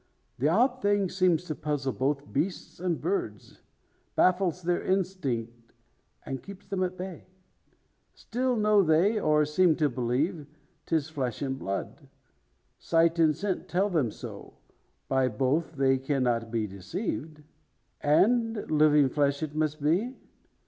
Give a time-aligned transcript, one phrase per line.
[0.39, 3.61] The odd thing seems to puzzle both beasts and birds;
[4.15, 5.73] baffles their instinct,
[6.25, 7.27] and keeps them at bay.
[8.15, 10.47] Still know they, or seem to believe,
[10.87, 12.07] 'tis flesh and blood.
[12.79, 14.55] Sight and scent tell them so.
[15.07, 17.43] By both they cannot be deceived.
[18.01, 20.15] And living flesh it must be?